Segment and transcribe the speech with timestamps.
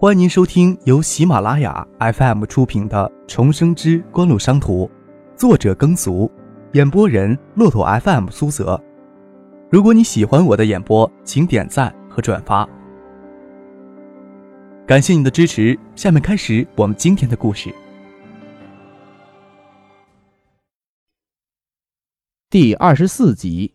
[0.00, 4.86] 欢迎您收听由喜马拉雅 FM 出品的《重生之官路商途》，
[5.36, 6.30] 作者耕俗，
[6.74, 8.80] 演播人骆驼 FM 苏泽。
[9.68, 12.64] 如果你喜欢我的演播，请点赞和转发，
[14.86, 15.76] 感谢你的支持。
[15.96, 17.74] 下面开始我们今天的故事。
[22.48, 23.74] 第二十四集，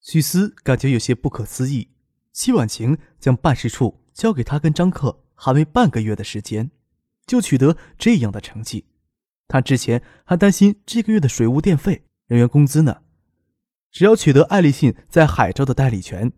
[0.00, 1.90] 许思感觉有些不可思议。
[2.34, 6.72] 戚婉晴将办事处交给他跟张克，还没半个月的时间，
[7.26, 8.84] 就取得这样的成绩。
[9.46, 13.02] 他之前还担心这个月的水务电费、人员工资呢。
[13.92, 16.32] 只要取得爱立信在海州的代理权，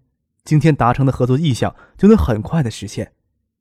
[0.44, 3.14] 今天达成的合作意向就能很快的实现。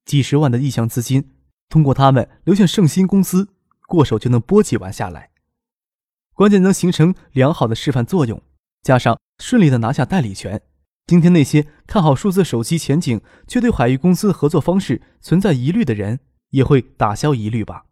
[0.04, 1.31] 几十万的意向资金，
[1.70, 3.48] 通过他们流向盛鑫公司，
[3.88, 5.31] 过手就能拨几万下来。
[6.34, 8.41] 关键能形成良好的示范作用，
[8.81, 10.62] 加上顺利的拿下代理权。
[11.07, 17.85] 今天那些看好数字手机前景，却对海域公司的合作方式存在疑虑的人，也会打消疑虑吧？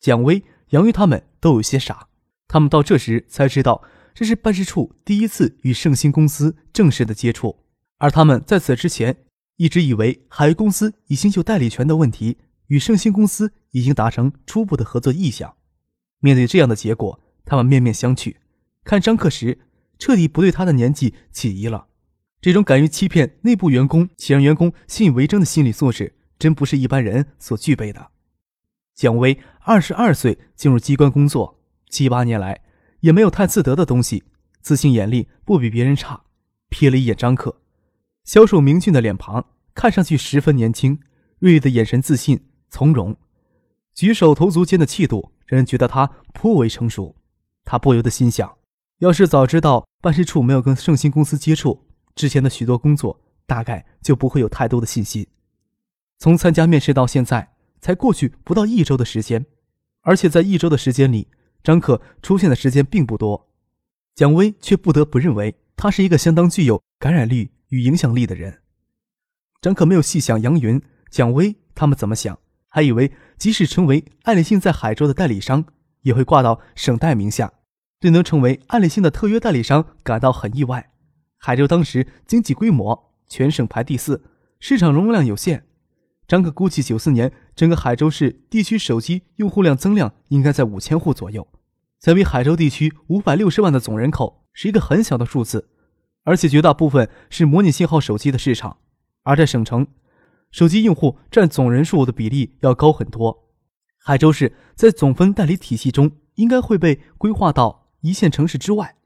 [0.00, 2.06] 蒋薇、杨玉他们都有些傻，
[2.46, 3.82] 他们到这时才知道，
[4.14, 7.56] 这是办事处第一次与盛兴公司正式的接触，
[7.98, 9.16] 而他们在此之前
[9.56, 15.56] 一直以为海域公司已经就代理权的问题与盛兴公司已经达成初步的合作意向。
[16.20, 18.36] 面对这样的结果，他们面面相觑，
[18.84, 19.58] 看张克时
[19.98, 21.88] 彻底不对他的年纪起疑了。
[22.44, 28.08] 这种敢于欺骗内部员工且让员工信以为真的心理素质，真不是一般人所具备的。
[28.94, 32.60] 蒋薇二十二岁进入机关工作，七八年来
[33.00, 34.24] 也没有太自得的东西，
[34.60, 36.24] 自信眼力不比别人差。
[36.68, 37.62] 瞥了一眼张克，
[38.24, 41.00] 消瘦明俊的脸庞看上去十分年轻，
[41.38, 43.16] 锐利的眼神自信从容，
[43.94, 47.16] 举手投足间的气度让人觉得他颇为成熟。
[47.64, 48.58] 他不由得心想：
[48.98, 51.86] 要是早知道办事处没有跟盛兴公司接触。
[52.14, 55.26] 之前的许多工作大概就不会有太多的信心。
[56.18, 59.44] 从参加面试到现在，才过去不到一周的时间，
[60.02, 61.28] 而且在一周的时间里，
[61.62, 63.50] 张可出现的时间并不多。
[64.14, 68.60] 蒋薇却不得不认为他是一个相当具有感染力与影响力的人。
[69.60, 70.80] 张可没有细想杨云、
[71.10, 72.38] 蒋薇他们怎么想，
[72.68, 75.64] 还以为即使成为爱立信在海州的代理商，
[76.02, 77.52] 也会挂到省代名下，
[77.98, 80.92] 对能成为爱立信的特约代理商感到很意外。
[81.46, 84.24] 海州当时经济规模全省排第四，
[84.60, 85.66] 市场容量有限。
[86.26, 91.46] 张可估计，九四年整个海州市地区手机用户量增量应该在五千户左右，
[92.00, 95.68] 相比海州地区五百六十万的总人口，是一个很小的数字。
[96.22, 98.78] 而且绝大部分是模拟信号手机的市场，
[99.24, 99.86] 而在省城，
[100.50, 103.50] 手机用户占总人数的比例要高很多。
[103.98, 108.96] 海州市在总分代理体系中，应该会被规划到一线城市之外。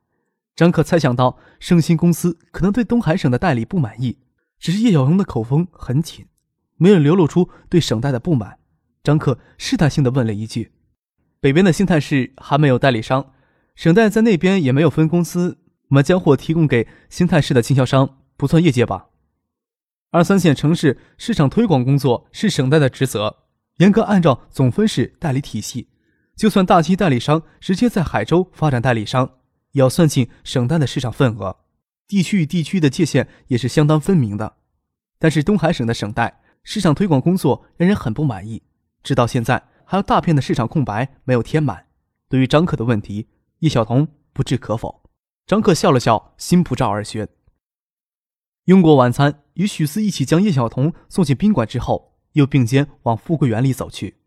[0.58, 4.18] 张克猜想到盛鑫公司可能对东海省的代理不满意，
[4.58, 6.26] 只是叶小龙的口风很紧，
[6.78, 8.58] 没有流露出对省代的不满。
[9.04, 10.72] 张克试探性的问了一句
[11.38, 13.30] ：“北边的兴泰市还没有代理商，
[13.76, 15.58] 省代在那边也没有分公司，
[15.90, 19.10] 我们将货提供给兴泰市的经销商，不算业界吧？”
[20.10, 23.44] 二三线城市市场推广工作是省代的职责，
[23.76, 25.86] 严格按照总分式代理体系，
[26.34, 29.30] 就算大期代理商直接在海州发展代理商。
[29.78, 31.56] 要算进省代的市场份额，
[32.06, 34.56] 地区与地区的界限也是相当分明的。
[35.18, 38.62] 但是东海省的省代市场推广工作让人很不满意，
[39.02, 41.86] 直到现在还有大片的市场空白没有填满。
[42.28, 43.26] 对于张克的问题，
[43.60, 45.02] 叶晓彤不置可否。
[45.46, 47.26] 张克笑了笑，心不照而宣。
[48.66, 54.18] 用过晚餐，与许思一起将叶晓彤送进宾馆之后，又并肩往富贵园里走去。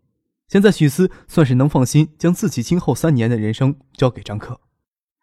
[0.48, 4.60] 现在许思算是能放心将自己今后三年的人生交给张克。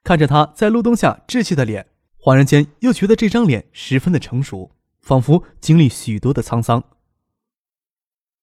[0.04, 1.86] 看着他在路灯下稚气的脸，
[2.18, 4.70] 恍然间又觉得这张脸十分的成熟，
[5.00, 6.82] 仿佛经历许多的沧桑。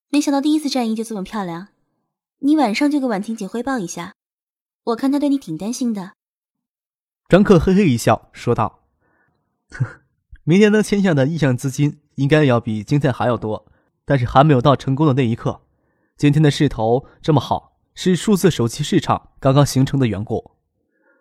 [0.09, 1.69] 没想到第一次战役就这么漂亮，
[2.39, 4.13] 你晚上就给婉婷姐汇报一下，
[4.83, 6.13] 我看她对你挺担心的。
[7.27, 8.83] 张克嘿嘿一笑说道
[9.71, 10.01] ：“呵
[10.45, 13.65] 明天能签下的意向资金应该要比今天还要多，
[14.05, 15.61] 但是还没有到成功的那一刻。
[16.15, 20.51] 今天的势头这么好，是数字手机市场刚刚形成的缘故。”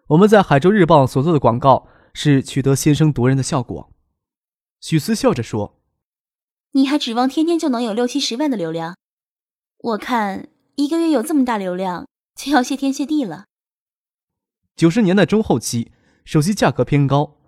[0.08, 3.90] 我们在海州日报所做的广告是取得先声夺人的效果。
[4.80, 5.80] 许思笑着说
[6.72, 8.96] ：“你还指望天天就能有六七十万的流量？
[9.78, 13.46] 我看一个月有这么大流量，就要谢天谢地了。”
[14.76, 15.92] 九十年代中后期，
[16.26, 17.38] 手机价格偏高，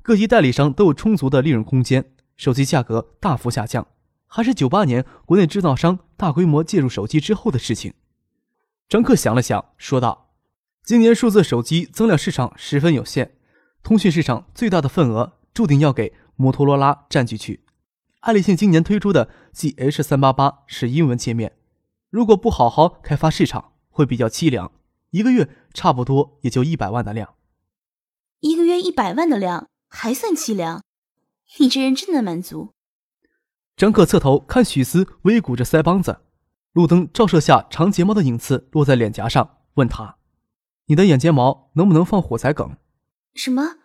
[0.00, 3.88] 各级代理商都有充足的利润空间，手机价格大幅下降，
[4.28, 7.94] 还是九八年国内制造商大规模介入手机之后的事情。
[8.88, 10.23] 张克想了想，说道。
[10.84, 13.30] 今年数字手机增量市场十分有限，
[13.82, 17.64] 通讯市场最大的份额注定要给摩托罗拉占据去。
[18.20, 21.56] 爱立信今年推出的 GH 三八八是英文界面，
[22.10, 24.72] 如果不好好开发市场，会比较凄凉。
[25.08, 27.34] 一个月差不多也就一百万的量，
[28.40, 30.82] 一个月一百万的量还算凄凉？
[31.60, 32.74] 你这人真的满足。
[33.74, 36.20] 张克侧头看许思，微鼓着腮帮子，
[36.72, 40.18] 路灯照射下长睫毛的影子落在脸颊上，问他
[40.86, 42.76] ：“你的眼睫毛能不能放火柴梗？”
[43.34, 43.78] 什么？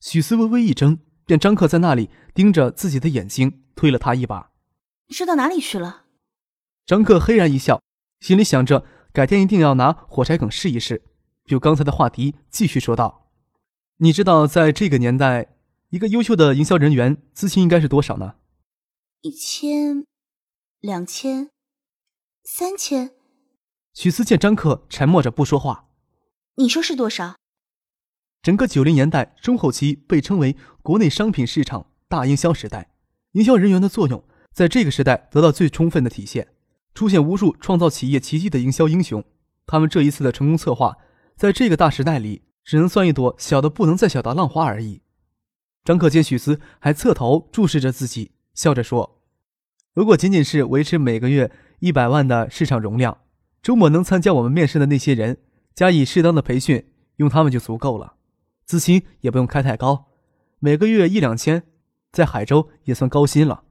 [0.00, 4.50] 许思微微一怔，便张克在那里盯着自己的眼睛，推了他一把
[5.08, 6.04] ：“说到哪里去了？”
[6.84, 7.82] 张克嘿然一笑，
[8.20, 8.84] 心里想着。
[9.14, 11.04] 改天一定要拿火柴梗试一试。
[11.44, 13.30] 就刚才的话题，继续说道
[13.98, 15.54] ：“你知道，在这个年代，
[15.90, 18.34] 一个优秀的营销人员资薪应该是多少呢？
[19.20, 20.04] 一千、
[20.80, 21.50] 两千、
[22.42, 23.12] 三千。”
[23.94, 25.86] 许思见张克沉默着不说话，
[26.56, 27.34] 你说是多少？
[28.40, 30.54] 整个九零年代中后期被称为
[30.84, 32.90] 国内商品市场大营销时代，
[33.32, 34.22] 营销人员的作用
[34.52, 36.46] 在这个时代得到最充分的体现。
[36.94, 39.24] 出现无数创造企业奇迹的营销英雄，
[39.66, 40.96] 他们这一次的成功策划，
[41.34, 45.02] 在这个大时代里，只能算一朵小的不能再小的浪花而已。
[45.82, 49.20] 张克见许思还侧头注视着自己，笑着说
[49.92, 53.18] ：“如果仅仅是维持每个月一百万的市场容量，
[53.60, 55.38] 周末能参加我们面试的那些人，
[55.74, 58.16] 加以适当的培训，用他们就足够了。
[58.64, 60.10] 资薪也不用开太高，
[60.58, 61.64] 每个月一两千，
[62.12, 63.64] 在海州也算高薪了。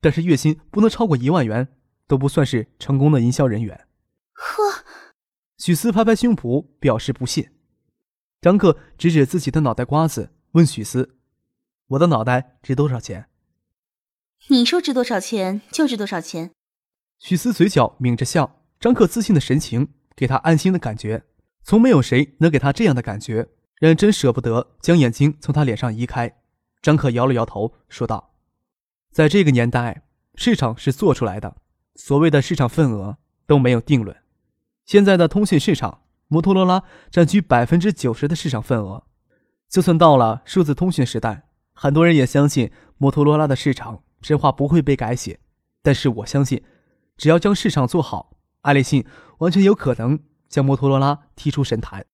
[0.00, 1.68] 但是月薪不能超过一万元。”
[2.08, 3.86] 都不算是成功的营销人员。
[4.32, 4.84] 呵，
[5.56, 7.48] 许思拍拍胸脯表示不信。
[8.42, 11.16] 张克指指自己的脑袋瓜子，问许思
[11.88, 13.30] ：“我的脑袋值多少钱？”
[14.48, 16.50] 你说值多少钱就值多少钱。
[17.18, 21.24] 许思嘴角抿着笑，张克自信的神情给他安心的感觉。
[21.62, 23.48] 从没有谁能给他这样的感觉，
[23.78, 26.38] 让人真舍不得将眼睛从他脸上移开。
[26.80, 28.34] 张克摇了摇头，说道
[29.12, 30.02] ：“在这个年代，
[30.34, 31.56] 市场是做出来的。”
[31.94, 34.16] 所谓的市场份额都没有定论。
[34.86, 39.04] 现在的通讯市场，摩托罗拉占据百分之九十的市场份额。
[39.68, 45.38] 就算到了数字通讯时代，很多人也相信摩托罗拉的市场神话不会被改写。
[45.82, 46.62] 但是我相信，
[47.16, 49.06] 只要将市场做好，爱立信
[49.38, 50.18] 完全有可能
[50.52, 52.06] 将摩托罗拉踢出神坛。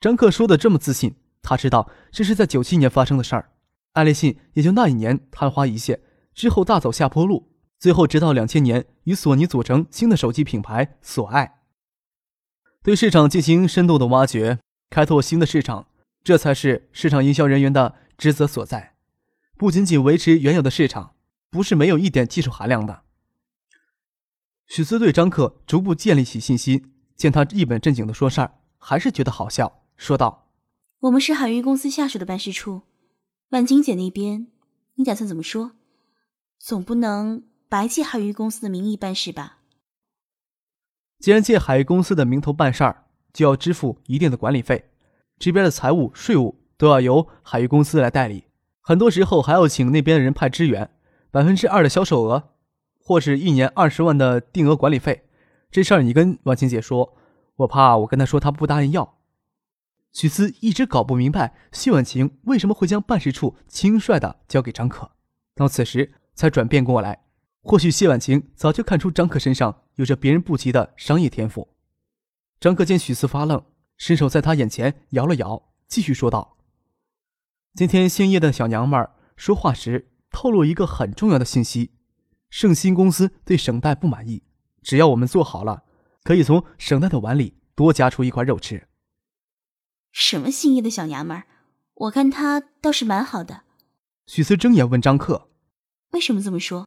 [0.00, 3.52] 张克说的这么自信，他知道这是在九七年发生的事儿。
[3.92, 6.00] 爱立信也就那一年昙花一现，
[6.34, 7.48] 之后大走下坡路。
[7.78, 11.60] 最后，直到两千年，与索尼组成新的手机品牌索爱，
[12.82, 14.58] 对市场进行深度的挖掘，
[14.90, 15.88] 开拓新的市场，
[16.22, 18.96] 这才是市场营销人员的职责所在。
[19.56, 21.14] 不仅仅维持原有的市场，
[21.48, 23.04] 不是没有一点技术含量的。
[24.66, 30.48] 许思对张克逐步建立起信心，见他一本正经的说事儿，还是觉得好笑，说道
[31.00, 32.80] ：“我们是海域公司下属的办事处，
[33.50, 34.46] 万金姐那边，
[34.94, 35.72] 你打算怎么说？
[36.58, 39.58] 总不能……”白借海域公司的名义办事吧。
[41.20, 44.90] 既然借海域公司的名头办事儿，就要支付一定的管理费，
[45.38, 48.46] 这边的财务、税务都要由海域公司来代理，
[48.80, 50.90] 很多时候还要请那边的人派支援。
[51.30, 52.54] 百分之二的销售额，
[52.98, 55.28] 或是一年二十万的定额管理费，
[55.70, 57.16] 这事儿你跟婉晴姐说，
[57.56, 59.18] 我怕我跟她说她不答应要。
[60.12, 65.12] 许思一直搞不明白谢婉晴为什么会将办事处轻率的交给张可，
[65.54, 67.24] 到此时才转变过来。
[67.62, 71.68] 或许谢婉晴早就看出张可身上有着别人不及的商业天赋。
[72.58, 73.62] 张可见许思发愣，
[73.96, 76.56] 伸手在他眼前摇了摇，继续说道
[77.74, 81.92] ：“今天兴业的小娘们儿说话时透露一个很重要的信息：
[82.48, 84.42] 盛鑫公司对省代不满意，
[84.82, 85.84] 只要我们做好了，
[86.22, 88.88] 可以从省代的碗里多夹出一块肉吃。”
[90.12, 91.46] 什么心意的小娘们儿？
[91.94, 93.62] 我看她倒是蛮好的。
[94.26, 95.48] 许思睁眼问张克
[96.12, 96.86] ：“为什么这么说？”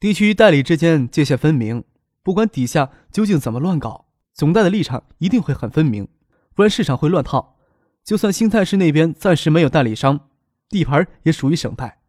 [0.00, 1.84] 地区代理之间界限分明，
[2.22, 6.06] 不管底下究竟怎么乱搞，总代的立场一定会很分明，
[6.54, 7.56] 不然市场会乱套。
[8.04, 10.30] 就算新泰市那边暂时没有代理商，
[10.68, 12.00] 地盘也属于省代，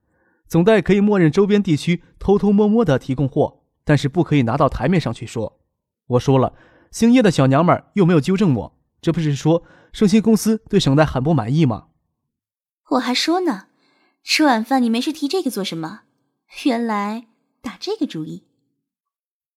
[0.48, 3.59] 总代可以默认周边地区偷偷摸摸的提供货，
[3.90, 5.60] 但是不可以拿到台面上去说。
[6.06, 6.54] 我说了，
[6.92, 11.88] 兴业的小娘们又没有纠正我，这不是说盛兴公司对省代很不满意吗？
[12.92, 13.66] 我还说呢，
[14.24, 16.02] 吃晚饭你没事提这个做什么？
[16.66, 17.26] 原来。
[17.62, 18.46] 打这个主意，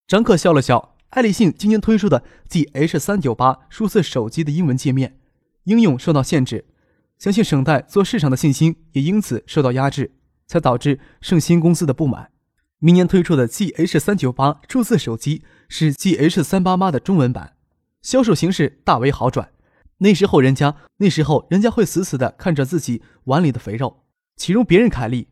[0.08, 0.96] 张克笑了笑。
[1.10, 5.20] 爱立信今年推出的 GH 三九八数字手机的英文界面
[5.64, 6.64] 应用受到限制，
[7.18, 10.16] 相信省代做市场的信心也因此受到压制，
[10.48, 12.32] 才导致盛兴公司的不满。
[12.84, 17.54] 明年推出的 GH 三九八数字手机是 GH 三八八的中文版，
[18.02, 19.52] 销售形势大为好转。
[19.98, 24.02] 那时候人家那时候人家会死死的看着自己碗里的肥肉，
[24.34, 25.28] 岂容别人凯利？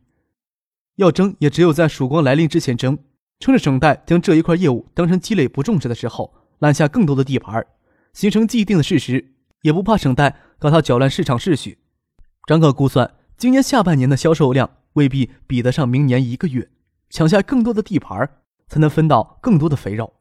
[0.95, 2.97] 要争也只有在曙光来临之前争，
[3.41, 7.67] 趁着省代将这一块业务当成积累不重视的时候，揽下更多的地盘，
[8.13, 11.79] 形成既定的事实，也不怕省代搞他搅乱市场秩序。
[12.47, 16.69] 张可估算，今年下半年的销售量未必比得上明年一个月，
[17.11, 18.27] 抢下更多的地盘，
[18.67, 20.13] 才能分到更多的肥肉。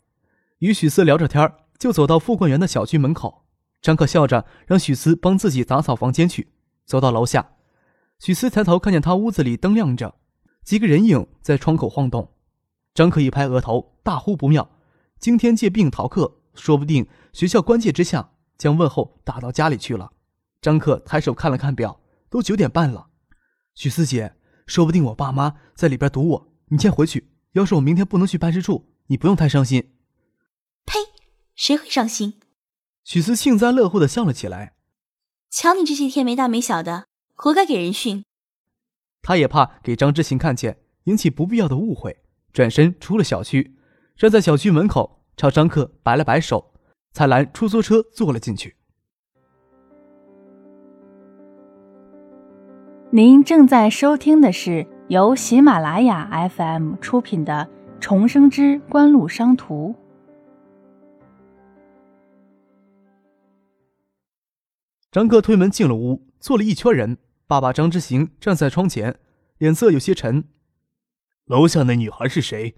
[0.58, 3.46] 与许思聊着天就走到富冠园的小区门口。
[3.80, 6.52] 张克笑着让许思帮自己打扫房间去。
[6.84, 7.52] 走到楼下，
[8.18, 10.16] 许思抬头看见他屋子里灯亮着，
[10.64, 12.34] 几个人影在窗口晃动。
[12.92, 14.68] 张克一拍额头，大呼不妙！
[15.18, 20.10] 今天借病逃课，说不定学校关切之下将问候打到家里去了。
[20.60, 23.06] 张克抬手看了看表，都九点半了。
[23.74, 24.34] 许思姐，
[24.66, 27.28] 说不定我爸妈在里边堵我，你先回去。
[27.52, 29.92] 要是我明天不能去办事处，你不用太伤心。
[30.86, 30.98] 呸！
[31.56, 32.34] 谁会伤心？
[33.02, 34.74] 许思幸灾乐祸的笑了起来。
[35.50, 38.24] 瞧你这些天没大没小的，活该给人训。
[39.20, 42.22] 他也怕给张之行看见，引起不必要的误会，
[42.52, 43.76] 转身出了小区，
[44.16, 46.72] 站在小区门口，朝张克摆了摆手，
[47.12, 48.76] 才拦出租车坐了进去。
[53.10, 57.68] 您正在收听的是由喜马拉雅 FM 出品的
[58.00, 59.92] 《重生之官路商途》。
[65.10, 67.18] 张克推门进了屋，坐了一圈人。
[67.48, 69.18] 爸爸张之行站在窗前，
[69.58, 70.44] 脸色有些沉。
[71.46, 72.76] 楼下那女孩是谁？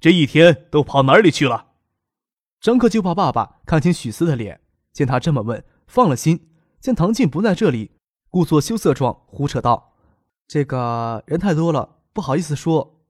[0.00, 1.68] 这一天都跑哪里去了？
[2.60, 4.60] 张克就怕爸爸看清许思的脸，
[4.92, 6.48] 见他这么问，放了心。
[6.80, 7.92] 见唐静不在这里，
[8.30, 9.87] 故作羞涩状胡扯道
[10.48, 13.04] ：“这个人太多了，不好意思说。”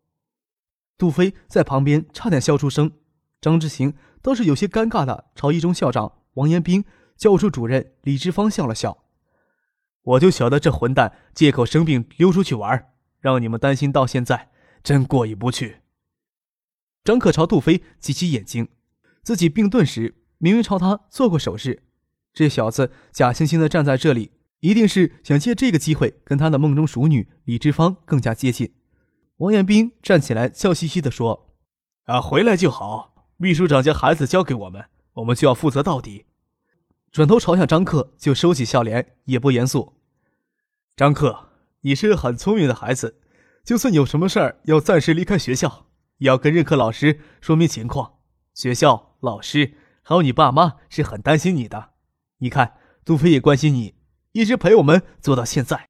[0.98, 2.92] 杜飞在旁边差点笑出声。
[3.40, 6.84] 张之行倒是有些尴尬的朝一中校长王延斌。
[7.16, 9.04] 教务处主任李志芳笑了笑
[10.02, 14.50] ：“我就晓得这混蛋借口生病溜出去玩，让你们担心到现在，
[14.84, 15.82] 真过意不去。”
[17.02, 18.68] 张可朝杜飞挤起眼睛，
[19.24, 21.82] 自己病顿时明明朝他做过手势，
[22.32, 24.30] 这小子假惺惺的站在这里，
[24.60, 28.74] 一定是想借这个机会跟他的梦中熟女李志芳更加接近。
[29.36, 31.54] 王彦斌站起来，笑嘻嘻地说
[32.06, 33.14] ：“啊，回来就好。
[33.36, 36.26] 秘书长将孩子交给我们，我们就要负责到底。”
[37.12, 39.94] 转头朝向张克，就收起笑脸，也不严肃。
[40.96, 41.50] 张克，
[41.82, 43.20] 你是个很聪明的孩子，
[43.64, 45.86] 就算有什么事儿要暂时离开学校，
[46.18, 48.14] 也要跟任课老师说明情况。
[48.52, 51.90] 学校、老师还有你爸妈是很担心你的。
[52.38, 52.74] 你看，
[53.04, 53.94] 杜飞也关心你，
[54.32, 55.88] 一直陪我们做到现在。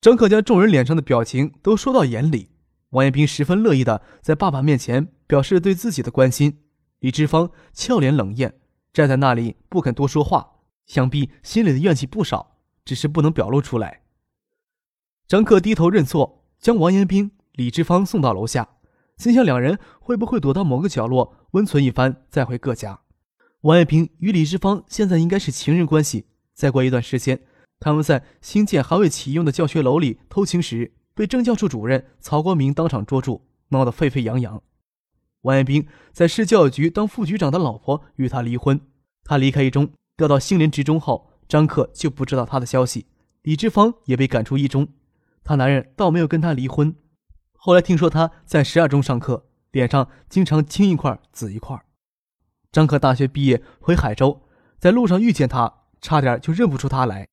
[0.00, 2.50] 张克将众人脸上的表情都说到眼里。
[2.90, 6.62] 王彦斌十分乐意的在爸爸面前表示对自己的关心。
[7.00, 8.60] 李志芳俏脸冷艳。
[8.92, 14.04] 站在那里不肯多说话，想必心里的怨气不少，只是不能表露出来。
[15.28, 18.66] 张克低头认错，将王彦斌、李志芳送到楼下，
[19.18, 23.00] 心想两人会不会躲到某个角落温存一番，再回各家。
[23.60, 26.24] 王彦斌与李志芳现在应该是情人关系，
[26.56, 27.42] 再过一段时间，
[27.78, 34.62] 他们在新建还未启用的教学楼里偷情时，被政教处主任曹国明当场捉住，闹得沸沸扬扬。
[35.42, 38.80] 王彦斌在市教育局当副局长的老婆与他离婚，
[39.22, 43.06] 他离开一中调到兴联职中后，张克就不知道他的消息。
[43.42, 44.88] 李志芳也被赶出一中，
[45.44, 46.96] 他男人倒没有跟他离婚。
[47.52, 51.78] 后来听说他在十二中上课，脸上经常青一块紫一块。
[52.72, 54.42] 张克大学毕业回海州，
[54.78, 57.28] 在路上遇见他，差点就认不出他来。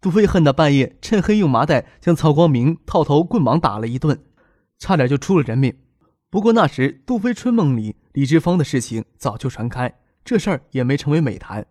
[0.00, 4.24] 杜飞恨得半夜趁黑用麻袋将曹光明套头棍棒打了一顿，
[4.78, 5.78] 差点就出了人命。
[6.30, 11.66] 不过那时，杜飞春梦里李志芳的事情早就传开，这事儿也没成为美谈。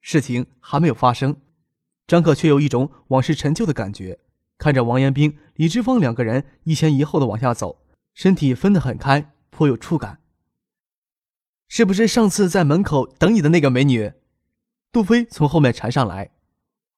[0.00, 1.36] 事情还没有发生，
[2.06, 4.18] 张克却有一种往事陈旧的感觉。
[4.58, 7.82] 看着王延斌、李志芳两个人一前一后的往下走，
[8.12, 10.18] 身体分得很开，颇有触感。
[11.66, 14.12] 是不是上次在门口等你的那个美女？
[14.94, 16.30] 杜飞从后面缠上来。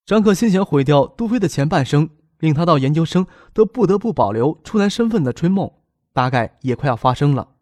[0.04, 2.10] 张克心想毁掉杜飞的前半生，
[2.40, 5.72] 令他到研究生都不得不保留处男身份的春梦。
[6.12, 7.54] 大概也快要发生了。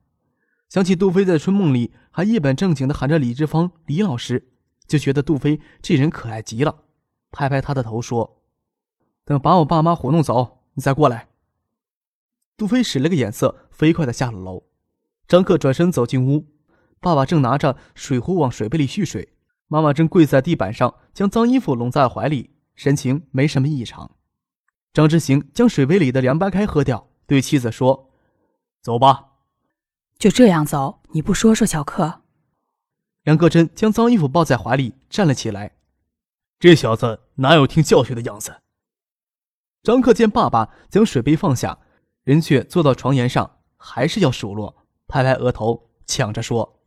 [0.69, 4.51] 想起杜飞在春梦里还一本正经的喊着李志芳、李老师，
[4.89, 6.83] 就觉得杜飞这人可爱极了。
[7.31, 8.43] 拍拍他的头说
[9.25, 11.29] ：“等把我爸妈糊弄走，你再过来。”
[12.59, 14.65] 杜飞使了个眼色，飞快的下了楼。
[15.29, 16.47] 张克转身走进屋，
[16.99, 19.34] 爸爸正拿着水壶往水杯里蓄水，
[19.69, 24.11] 妈妈正跪在地板上将脏衣服拢在怀里，神情没什么异常。
[24.93, 28.11] 张之行将水杯里的凉白开喝掉，对妻子说。
[28.81, 29.33] 走吧，
[30.19, 31.03] 就这样走？
[31.13, 32.23] 你不说说，小克？
[33.23, 35.77] 梁克真将脏衣服抱在怀里，站了起来。
[36.59, 38.61] 这小子哪有听教训的样子？
[39.83, 41.79] 张克见爸爸将水杯放下，
[42.23, 46.81] 人却坐到床沿上，还是要数落，拍拍额头，抢着说：“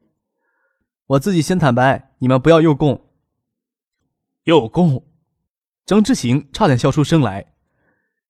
[1.07, 3.09] 我自己先坦白，你们不要诱供。”
[4.45, 5.05] 诱供！
[5.85, 7.53] 张之行差点笑出声来。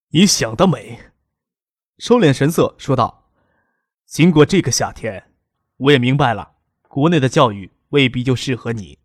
[0.10, 1.00] 你想得美！
[1.98, 3.30] 收敛神色说道
[4.06, 5.32] ：“经过这个夏天，
[5.78, 6.54] 我也明白了，
[6.88, 9.00] 国内的教育未必就适合你。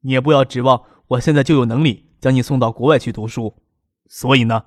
[0.00, 3.62] 你也不要指望我现在就有能力将你送到国外去读书。
[4.06, 4.64] 所以呢。”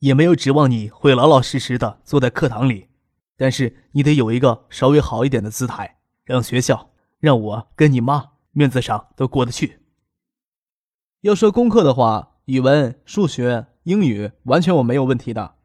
[0.00, 2.88] 也没有指望你会老老实实的坐在课堂里，
[3.36, 6.89] 但是你得有一个稍微好一点的姿态，让学校、
[7.20, 9.78] 让我跟你妈面子上都过得去。
[11.20, 15.56] 要说功课的话，语文、数学、英语完全我没有问题的。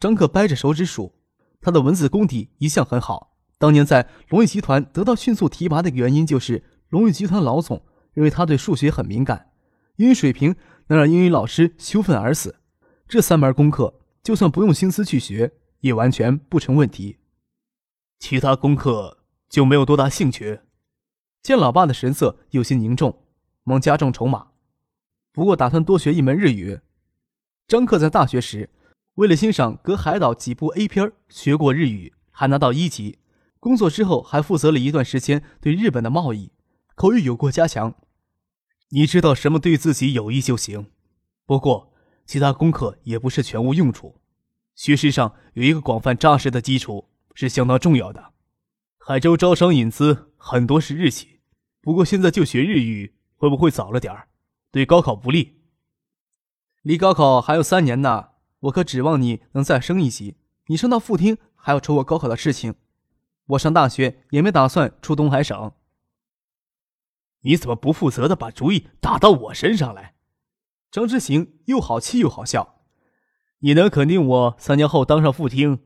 [0.00, 1.14] 张克掰着手指数，
[1.60, 3.38] 他的文字功底一向很好。
[3.58, 9.52] 当年在龙宇集团得到迅速提拔的原因，就是龙宇集团老总认为他对数学很敏感，
[9.96, 10.56] 英语水平
[10.88, 12.56] 能让英语老师羞愤而死。
[13.06, 17.18] 这三门功课，就算不用心思去学，也完全不成问题。
[18.18, 19.18] 其他功课
[19.48, 20.60] 就没有多大兴趣。
[21.42, 23.22] 见老爸的神色有些凝重，
[23.64, 24.48] 忙加重筹码。
[25.32, 26.80] 不过打算多学一门日语。
[27.66, 28.70] 张克在大学时，
[29.14, 33.18] 为了欣赏隔海岛几部 A 片，学过日语，还拿到一级。
[33.58, 36.52] 工作之后，还负责了一段时间对日本的贸易，
[36.94, 37.94] 口语有过加强。
[38.90, 40.86] 你知道什么对自己有益就行。
[41.46, 41.88] 不过。
[42.26, 44.20] 其他功课也不是全无用处，
[44.76, 48.34] 学识上有一个广泛扎实的基础是相当重要的。
[48.98, 51.29] 海州招商引资很多是日企，
[51.80, 54.28] 不过现在就学日语会不会早了点儿？
[54.70, 55.62] 对高考不利。
[56.82, 60.36] 离高考还有三年呢，我可指望你能再升一级。
[60.66, 62.74] 你升到副厅还要愁我高考的事情，
[63.46, 65.72] 我上大学也没打算出东海省。
[67.40, 70.14] 你怎么不负责的把主意打到我身上来？
[70.90, 72.82] 张之行又好气又好笑，
[73.60, 75.80] 你能肯定我三年后当上副厅？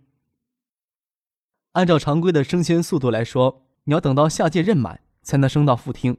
[1.73, 6.17] 按照常规的升迁速度来说，你要等到下届任满才能升到副厅，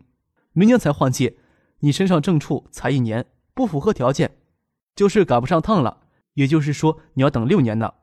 [0.51, 1.37] 明年才换届。
[1.79, 4.37] 你身上正处才一年，不符合条件，
[4.95, 6.01] 就是赶不上趟了。
[6.33, 7.93] 也就是说，你要等六年呢。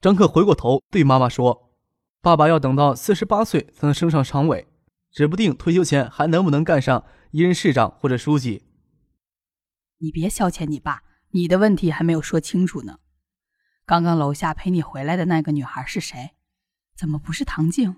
[0.00, 1.74] 张克回过头对妈妈说
[2.22, 4.68] ：“爸爸要等到四十八岁才能升上常委，
[5.10, 8.62] 指不定退休前还能不能干上一任市长或者书记。”
[9.98, 13.00] 你别消遣你爸，你的问题还没有说清楚呢。
[13.84, 16.30] 刚刚楼下陪你回来的那个女孩是谁？
[16.96, 17.96] 怎么不是唐静？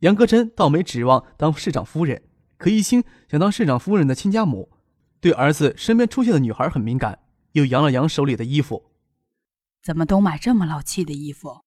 [0.00, 2.22] 杨格珍倒没指望当市长夫人，
[2.56, 4.70] 可一心想当市长夫人的亲家母，
[5.20, 7.18] 对儿子身边出现的女孩很敏感，
[7.52, 8.90] 又扬了扬手里的衣服。
[9.82, 11.60] 怎么都买这么老气的衣服？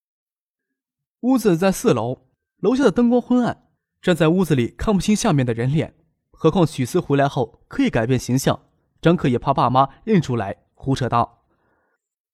[1.20, 2.26] 屋子在四楼，
[2.58, 3.68] 楼下的灯光昏暗，
[4.02, 5.94] 站在屋子里看不清下面的人脸，
[6.30, 8.60] 何况许思回来后可以改变形象。
[9.00, 11.44] 张克也怕爸妈认出来，胡扯道：“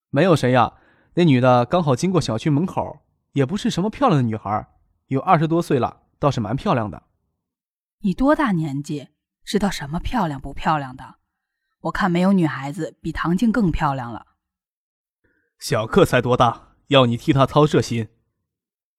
[0.09, 0.75] 没有谁呀，
[1.15, 3.01] 那女的刚好经过小区门口，
[3.33, 4.67] 也不是什么漂亮的女孩，
[5.11, 7.03] 有二十多岁了，倒是蛮漂亮的。”
[8.03, 9.09] 你多大年纪，
[9.45, 11.17] 知道什么漂亮不漂亮的？
[11.81, 14.27] 我看没有女孩子比唐静更漂亮了。
[15.59, 18.09] 小克才多大，要你替他操这心？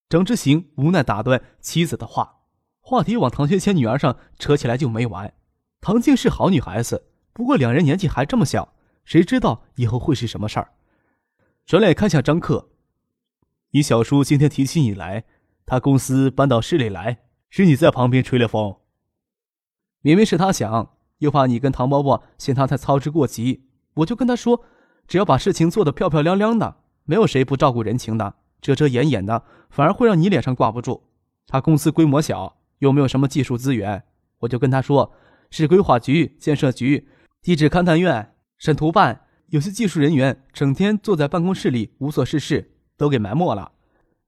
[0.09, 2.41] 张之行无奈打断妻子的话，
[2.81, 5.33] 话题往唐学谦女儿上扯起来就没完。
[5.79, 7.07] 唐静是好女孩子。
[7.31, 8.73] 不过两人年纪还这么小，
[9.05, 10.73] 谁知道以后会是什么事儿？
[11.65, 12.71] 转脸看向张克
[13.71, 15.23] ：“你小叔今天提起你来，
[15.71, 18.75] 他公司搬到市里来，是你在旁边吹了风。
[20.01, 24.65] 明明是他想，又怕你跟唐伯伯嫌他太操之过急，我就跟他说，
[25.07, 31.03] 只要把事情做得漂漂亮亮的，没有谁不照顾人情的，遮遮掩掩的，反而会让你脸上挂不住。
[31.47, 34.03] 他公司规模小，又没有什么技术资源，
[34.39, 35.13] 我就跟他说，
[35.51, 37.07] 市规划局、建设局。”
[37.41, 43.71] 地质勘探院、审图办有些技术人员整天坐在办公室里无所事事，都给埋没了。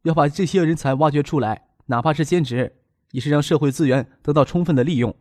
[0.04, 2.78] 要把这些人才挖掘出来，哪怕是兼职，
[3.12, 5.14] 也是让社会资源得到充分的利用。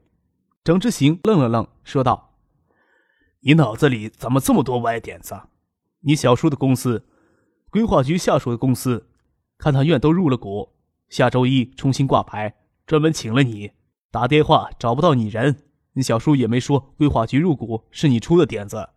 [0.62, 2.36] 张之行愣了愣，说道
[3.40, 5.40] ：“你脑子里怎么这么多歪点子？
[6.00, 7.06] 你小叔的公司，
[7.70, 9.08] 规划局下属的公司，
[9.58, 10.68] 勘探院都入了股，
[11.08, 12.54] 下周一重新挂牌，
[12.86, 13.72] 专门请了你。
[14.10, 15.64] 打电话找不到你人。”
[15.94, 18.88] 你小叔也没说规划局入股是你出的点子。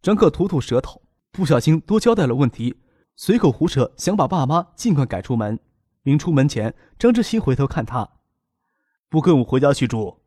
[0.00, 2.76] 张克吐吐舌头，不小心多交代了问题，
[3.22, 5.60] 随口胡扯，想把爸妈尽快赶出门。
[6.04, 8.12] 临出门前，张志新回头看他，
[9.10, 10.22] 不跟我回家去住，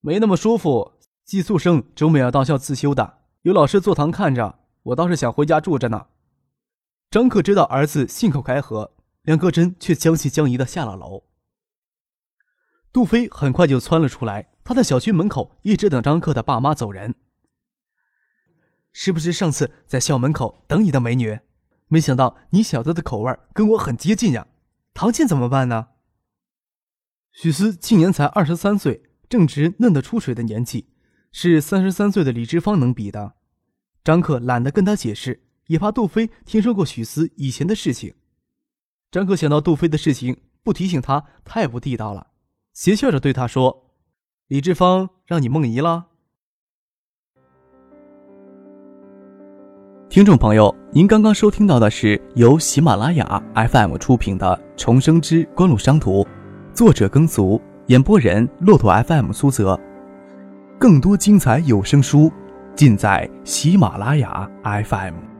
[0.00, 0.92] 没那么舒服。
[1.24, 6.06] 寄宿生周末要到校自修的，有老师坐堂看着，我倒是想回家住着呢。
[7.10, 11.24] 张克知道儿子信口开河，梁克珍却将信将疑的下了楼。
[12.92, 14.52] 杜飞很快就窜了出来。
[14.62, 17.16] 他在小区门口一直等张克的爸妈走人。
[18.92, 21.40] 是不是上次在校门口等你的美女？
[21.88, 24.46] 没想到你小子的口味跟我很接近呀。
[24.94, 25.88] 唐倩怎么办呢？
[27.32, 30.88] 许思今年才二十三岁，正值嫩得出水的年纪，
[31.30, 33.34] 是三十三岁的李志芳能比的。
[34.02, 38.14] 张克懒得跟他解释，也怕杜飞听说过许思以前的事情。
[39.10, 42.28] 张克想到杜飞的事情，不提醒他太不地道了，
[42.72, 43.92] 邪笑着对他说
[44.48, 46.06] ：“李志芳让你梦遗了。”
[50.16, 56.24] 听众朋友，您刚刚收听到的是由喜马拉雅 FM 出品的《重生之官路商途》，
[56.72, 59.78] 作者耕俗，演播人骆驼 FM 苏泽。
[60.78, 62.32] 更多精彩有声书，
[62.74, 65.35] 尽在喜马拉雅 FM。